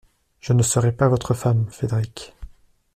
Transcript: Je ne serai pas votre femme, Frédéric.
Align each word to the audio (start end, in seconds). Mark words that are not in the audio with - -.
Je 0.39 0.53
ne 0.53 0.63
serai 0.63 0.93
pas 0.93 1.09
votre 1.09 1.35
femme, 1.35 1.67
Frédéric. 1.69 2.33